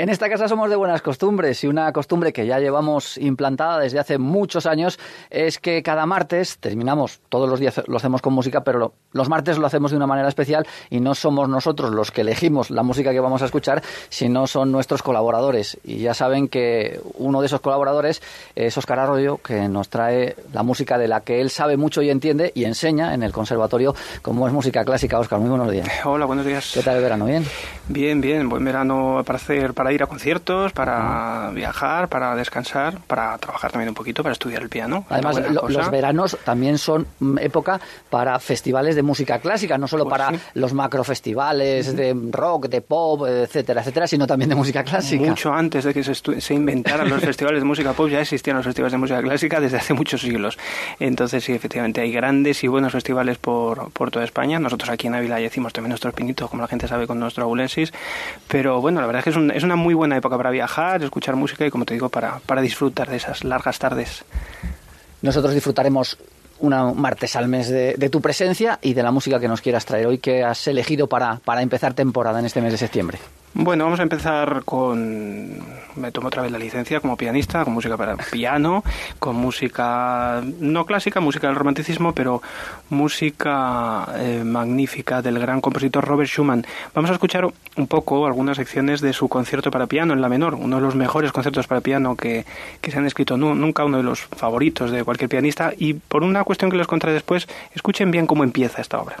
[0.00, 3.98] En esta casa somos de buenas costumbres y una costumbre que ya llevamos implantada desde
[3.98, 8.64] hace muchos años es que cada martes terminamos, todos los días lo hacemos con música,
[8.64, 12.22] pero los martes lo hacemos de una manera especial y no somos nosotros los que
[12.22, 15.78] elegimos la música que vamos a escuchar, sino son nuestros colaboradores.
[15.84, 18.22] Y ya saben que uno de esos colaboradores
[18.54, 22.08] es Óscar Arroyo, que nos trae la música de la que él sabe mucho y
[22.08, 25.18] entiende y enseña en el conservatorio como es música clásica.
[25.18, 25.86] Óscar, muy buenos días.
[26.06, 26.70] Hola, buenos días.
[26.72, 27.26] ¿Qué tal el verano?
[27.26, 27.44] ¿Bien?
[27.88, 28.48] Bien, bien.
[28.48, 33.88] Buen verano para hacer, para ir a conciertos, para viajar, para descansar, para trabajar también
[33.88, 35.04] un poquito, para estudiar el piano.
[35.08, 37.06] Además, los veranos también son
[37.38, 42.80] época para festivales de música clásica, no solo pues para los macrofestivales de rock, de
[42.80, 45.24] pop, etcétera, etcétera, sino también de música clásica.
[45.24, 48.66] Mucho antes de que se, se inventaran los festivales de música pop, ya existían los
[48.66, 50.58] festivales de música clásica desde hace muchos siglos.
[50.98, 54.58] Entonces, sí, efectivamente, hay grandes y buenos festivales por, por toda España.
[54.58, 57.44] Nosotros aquí en Ávila ya hicimos también nuestros pinitos, como la gente sabe, con nuestro
[57.44, 57.92] abulensis.
[58.48, 61.36] Pero bueno, la verdad es que es, es una muy buena época para viajar, escuchar
[61.36, 64.24] música y, como te digo, para, para disfrutar de esas largas tardes.
[65.22, 66.18] Nosotros disfrutaremos
[66.58, 69.86] una martes al mes de, de, tu presencia y de la música que nos quieras
[69.86, 73.18] traer hoy que has elegido para, para empezar temporada en este mes de septiembre.
[73.52, 75.58] Bueno, vamos a empezar con...
[75.96, 78.84] Me tomo otra vez la licencia como pianista, con música para piano,
[79.18, 82.42] con música no clásica, música del romanticismo, pero
[82.90, 86.64] música eh, magnífica del gran compositor Robert Schumann.
[86.94, 87.44] Vamos a escuchar
[87.76, 90.94] un poco algunas secciones de su concierto para piano en la menor, uno de los
[90.94, 92.46] mejores conciertos para piano que,
[92.80, 95.72] que se han escrito nunca, uno de los favoritos de cualquier pianista.
[95.76, 99.16] Y por una cuestión que les contaré después, escuchen bien cómo empieza esta obra.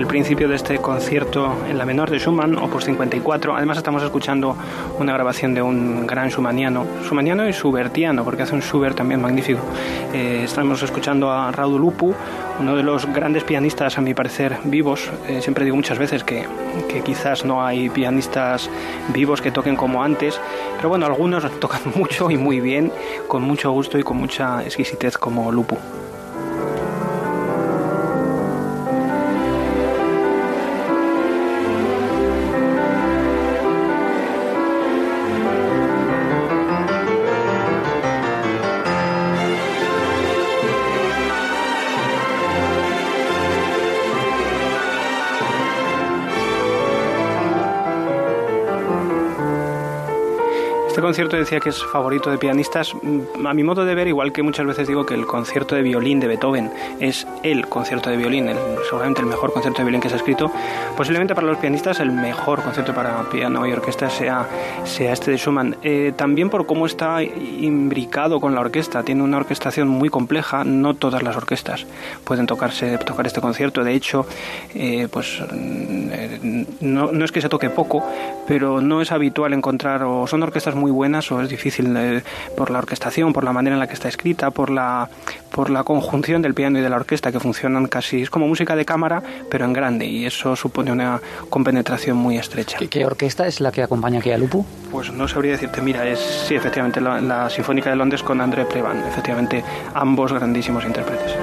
[0.00, 3.54] El principio de este concierto en la menor de Schumann, opus 54.
[3.54, 4.56] Además estamos escuchando
[4.98, 9.60] una grabación de un gran schumanniano, schumanniano y schubertiano, porque hace un Schubert también magnífico.
[10.14, 12.14] Eh, estamos escuchando a Raúl Lupu,
[12.58, 15.10] uno de los grandes pianistas, a mi parecer, vivos.
[15.28, 16.46] Eh, siempre digo muchas veces que,
[16.88, 18.70] que quizás no hay pianistas
[19.12, 20.40] vivos que toquen como antes,
[20.76, 22.90] pero bueno, algunos tocan mucho y muy bien,
[23.28, 25.76] con mucho gusto y con mucha exquisitez como Lupu.
[51.00, 52.94] Este concierto decía que es favorito de pianistas.
[52.94, 55.80] Mm, a mi modo de ver, igual que muchas veces digo que el concierto de
[55.80, 58.50] violín de Beethoven es el concierto de violín,
[58.84, 60.52] seguramente el mejor concierto de violín que se ha escrito,
[60.98, 64.46] posiblemente para los pianistas el mejor concierto para piano y orquesta sea,
[64.84, 65.78] sea este de Schumann.
[65.82, 69.02] Eh, también por cómo está imbricado con la orquesta.
[69.02, 70.64] Tiene una orquestación muy compleja.
[70.64, 71.86] No todas las orquestas
[72.24, 73.84] pueden tocarse, tocar este concierto.
[73.84, 74.26] De hecho,
[74.74, 78.04] eh, pues mm, eh, no, no es que se toque poco,
[78.46, 82.22] pero no es habitual encontrar o son orquestas muy buenas o es difícil eh,
[82.56, 85.08] por la orquestación, por la manera en la que está escrita, por la,
[85.50, 88.76] por la conjunción del piano y de la orquesta que funcionan casi, es como música
[88.76, 92.78] de cámara, pero en grande y eso supone una compenetración muy estrecha.
[92.78, 94.64] ¿Qué, orquesta es la que acompaña aquí a Lupu?
[94.90, 98.64] Pues no sabría decirte, mira, es sí, efectivamente la, la Sinfónica de Londres con André
[98.64, 99.64] Prevan, efectivamente
[99.94, 101.36] ambos grandísimos intérpretes.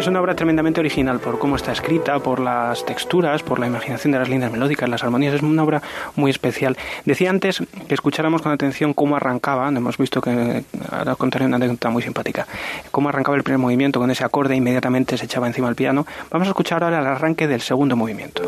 [0.00, 4.12] Es una obra tremendamente original por cómo está escrita, por las texturas, por la imaginación
[4.12, 5.34] de las líneas melódicas, las armonías.
[5.34, 5.82] Es una obra
[6.16, 6.78] muy especial.
[7.04, 11.90] Decía antes que escucháramos con atención cómo arrancaba, hemos visto que ahora contaré una anécdota
[11.90, 12.46] muy simpática,
[12.90, 16.06] cómo arrancaba el primer movimiento con ese acorde inmediatamente se echaba encima el piano.
[16.30, 18.42] Vamos a escuchar ahora el arranque del segundo movimiento.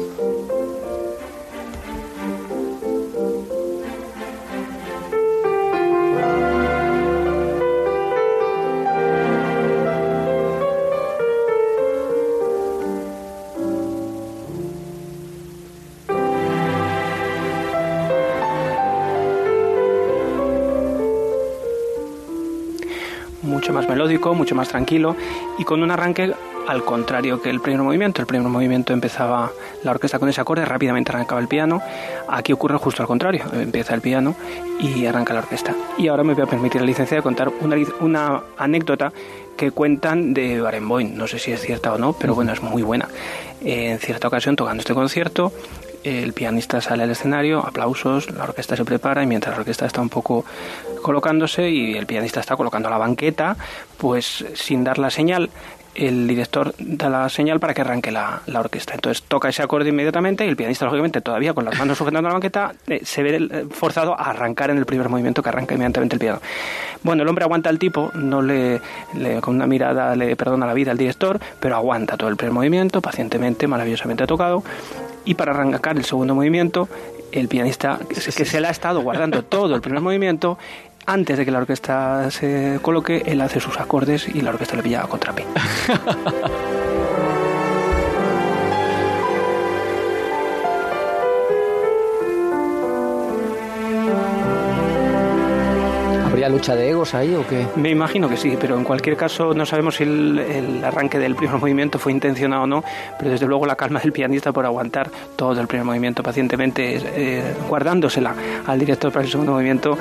[23.43, 25.17] Mucho más melódico, mucho más tranquilo
[25.59, 26.33] y con un arranque
[26.67, 28.21] al contrario que el primer movimiento.
[28.21, 29.51] El primer movimiento empezaba
[29.83, 31.83] la orquesta con ese acorde, rápidamente arrancaba el piano.
[32.29, 34.35] Aquí ocurre justo al contrario, empieza el piano
[34.81, 35.75] y arranca la orquesta.
[35.99, 39.13] Y ahora me voy a permitir la licencia de contar una, una anécdota
[39.57, 41.15] que cuentan de Barenboim.
[41.17, 43.09] No sé si es cierta o no, pero bueno, es muy buena.
[43.61, 45.53] En cierta ocasión, tocando este concierto,
[46.05, 50.01] el pianista sale al escenario, aplausos, la orquesta se prepara y mientras la orquesta está
[50.01, 50.45] un poco
[51.03, 53.57] colocándose y el pianista está colocando la banqueta,
[53.99, 55.51] pues sin dar la señal,
[55.95, 58.95] el director da la señal para que arranque la, orquesta.
[58.95, 62.35] Entonces toca ese acorde inmediatamente y el pianista, lógicamente, todavía con las manos sujetando la
[62.35, 66.17] banqueta, eh, se ve eh, forzado a arrancar en el primer movimiento que arranca inmediatamente
[66.17, 66.41] el piano.
[67.03, 68.81] Bueno, el hombre aguanta al tipo, no le,
[69.41, 73.01] con una mirada le perdona la vida al director, pero aguanta todo el primer movimiento,
[73.01, 74.63] pacientemente, maravillosamente tocado.
[75.25, 76.89] Y para arrancar el segundo movimiento,
[77.33, 80.59] el pianista, que se le ha estado guardando todo el primer movimiento,
[81.07, 84.83] antes de que la orquesta se coloque, él hace sus acordes y la orquesta le
[84.83, 85.45] pilla a contrapié.
[96.63, 97.67] lucha de egos ahí o qué?
[97.75, 101.57] Me imagino que sí, pero en cualquier caso no sabemos si el, arranque del primer
[101.61, 102.85] movimiento fue intencionado o no,
[103.19, 107.55] pero desde luego la calma del pianista por aguantar todo el primer movimiento pacientemente, eh,
[107.69, 109.99] guardándosela al director para el segundo movimiento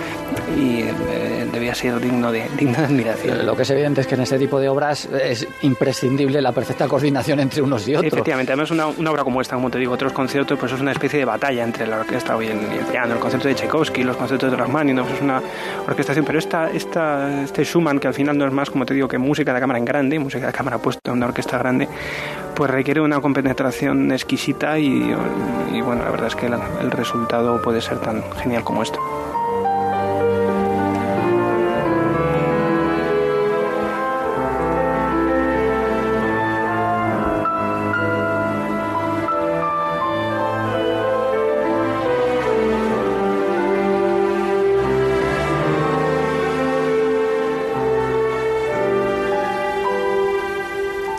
[0.56, 3.44] y eh, debía ser digno de, digno de admiración.
[3.44, 6.88] Lo que es evidente es que en este tipo de obras es imprescindible la perfecta
[6.88, 8.14] coordinación entre unos y otros.
[8.14, 10.92] Efectivamente, además una, una obra como esta, como te digo, otros conciertos, pues es una
[10.92, 14.52] especie de batalla entre la orquesta y el, piano, el concierto de Tchaikovsky, los conciertos
[14.52, 15.42] de Rachmaninoff, es una
[15.88, 16.38] orquestación, pero
[16.72, 19.60] esta, este Schumann, que al final no es más, como te digo, que música de
[19.60, 21.88] cámara en grande, música de cámara puesta en una orquesta grande,
[22.56, 25.14] pues requiere una compenetración exquisita y,
[25.82, 29.00] bueno, la verdad es que el resultado puede ser tan genial como esto.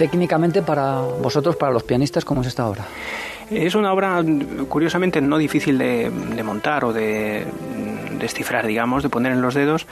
[0.02, 2.84] Técnicamente para vosotros, para los pianistas, ¿cómo es esta obra?
[3.49, 4.20] Es una obra
[4.69, 6.10] curiosamente no difícil de,
[6.44, 7.46] montar o de
[8.19, 9.87] descifrar, digamos, de poner en los dedos,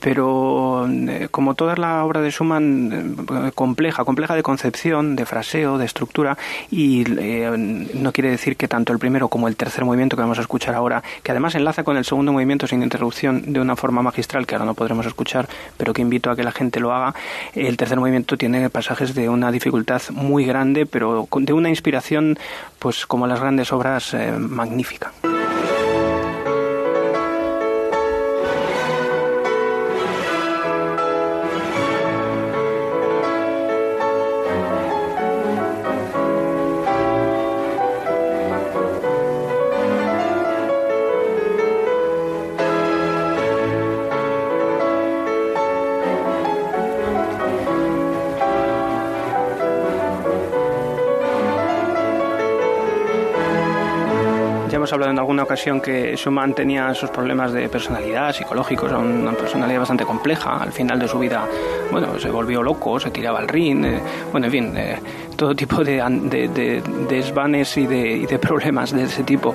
[0.00, 5.78] pero eh, como toda la obra de Schumann, eh, compleja, compleja de concepción, de fraseo,
[5.78, 6.36] de estructura,
[6.70, 7.50] y eh,
[7.94, 10.74] no quiere decir que tanto el primero como el tercer movimiento que vamos a escuchar
[10.74, 14.54] ahora, que además enlaza con el segundo movimiento sin interrupción de una forma magistral que
[14.54, 17.14] ahora no podremos escuchar, pero que invito a que la gente lo haga,
[17.54, 22.38] el tercer movimiento tiene pasajes de una dificultad muy grande, pero de una inspiración,
[22.78, 25.12] pues como las grandes obras, magnífica.
[54.86, 59.80] Hemos hablado en alguna ocasión que Schumann tenía esos problemas de personalidad psicológicos, una personalidad
[59.80, 60.58] bastante compleja.
[60.62, 61.44] Al final de su vida,
[61.90, 63.98] bueno, se volvió loco, se tiraba al ring, eh,
[64.30, 64.96] bueno, en fin, eh,
[65.34, 69.52] todo tipo de, de, desvanes de, y de problemas de ese tipo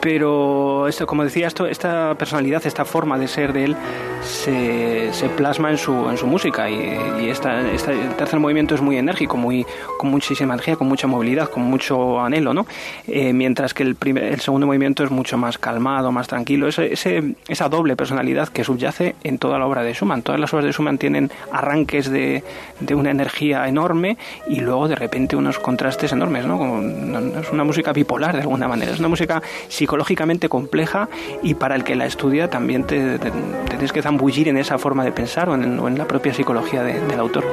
[0.00, 3.76] pero esto, como decía, esto, esta personalidad, esta forma de ser de él
[4.22, 8.80] se, se plasma en su, en su música y, y esta, este tercer movimiento es
[8.80, 9.66] muy enérgico, muy,
[9.98, 12.66] con muchísima energía, con mucha movilidad, con mucho anhelo, ¿no?
[13.06, 16.92] Eh, mientras que el, primer, el segundo movimiento es mucho más calmado, más tranquilo, ese,
[16.92, 20.22] ese, esa doble personalidad que subyace en toda la obra de Schumann.
[20.22, 22.42] Todas las obras de Schumann tienen arranques de,
[22.80, 24.16] de una energía enorme
[24.48, 26.58] y luego de repente unos contrastes enormes, ¿no?
[26.58, 26.80] Como,
[27.40, 29.42] es una música bipolar de alguna manera, es una música
[29.86, 31.08] psicológicamente compleja
[31.44, 33.20] y para el que la estudia también te,
[33.68, 37.44] tienes que zambullir en esa forma de pensar o en, la propia psicología del autor.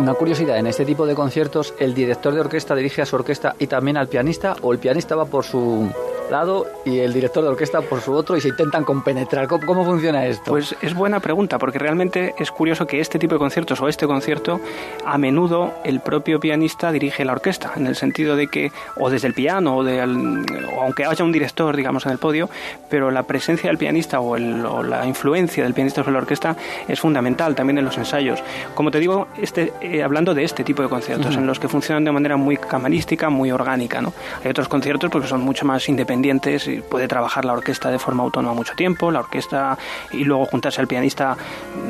[0.00, 3.54] Una curiosidad, en este tipo de conciertos, ¿el director de orquesta dirige a su orquesta
[3.58, 5.90] y también al pianista o el pianista va por su
[6.30, 9.48] lado y el director de orquesta por su otro y se intentan compenetrar.
[9.48, 10.50] ¿Cómo, cómo funciona esto?
[10.50, 14.06] Pues es buena pregunta, porque realmente es curioso que este tipo de conciertos o este
[14.06, 14.60] concierto,
[15.04, 19.28] a menudo el propio pianista dirige la orquesta, en el sentido de que, o desde
[19.28, 22.48] el piano, o, de, o aunque haya un director, digamos, en el podio,
[22.88, 26.56] pero la presencia del pianista o, el, o la influencia del pianista sobre la orquesta
[26.88, 28.42] es fundamental también en los ensayos.
[28.74, 32.04] Como te digo, este, eh, hablando de este tipo de conciertos, en los que funcionan
[32.04, 34.00] de manera muy camarística, muy orgánica.
[34.00, 34.12] ¿no?
[34.44, 38.22] Hay otros conciertos porque son mucho más independientes y puede trabajar la orquesta de forma
[38.22, 39.76] autónoma mucho tiempo, la orquesta
[40.12, 41.36] y luego juntarse al pianista,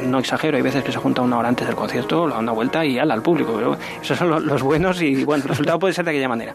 [0.05, 2.53] no exagero, hay veces que se junta una hora antes del concierto, lo da una
[2.53, 3.53] vuelta y ala al público.
[3.55, 6.55] Pero esos son los, buenos y bueno, el resultado puede ser de aquella manera.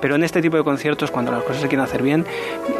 [0.00, 2.24] Pero en este tipo de conciertos, cuando las cosas se quieren hacer bien,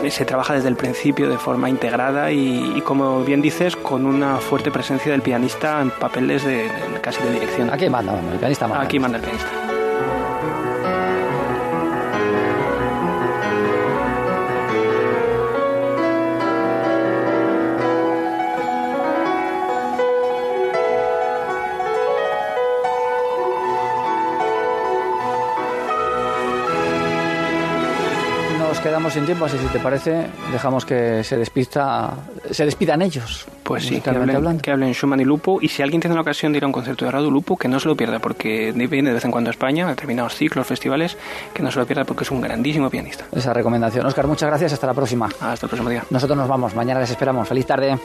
[0.03, 4.37] eh, se trabaja desde el principio de forma integrada y, como bien dices, con una
[4.37, 7.71] fuerte presencia del pianista en papeles de, casi de dirección.
[7.71, 8.85] Aquí manda, el pianista manda.
[8.85, 9.66] Aquí manda el pianista.
[28.81, 32.15] Quedamos sin tiempo, así si te parece, dejamos que se despista,
[32.51, 33.47] se despidan ellos.
[33.63, 35.59] Pues sí, que hablen, que hablen Schumann y Lupo.
[35.61, 37.69] Y si alguien tiene la ocasión de ir a un concierto de Radu Lupo, que
[37.69, 40.67] no se lo pierda, porque viene de vez en cuando a España, a determinados ciclos,
[40.67, 41.17] festivales,
[41.53, 43.25] que no se lo pierda porque es un grandísimo pianista.
[43.33, 44.07] Esa recomendación.
[44.07, 44.73] Oscar, muchas gracias.
[44.73, 45.27] Hasta la próxima.
[45.27, 46.05] Hasta el próximo día.
[46.11, 46.75] Nosotros nos vamos.
[46.75, 47.49] Mañana les esperamos.
[47.49, 47.99] Feliz tarde.